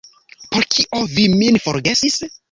[0.53, 2.17] Por kio vi min forgesis?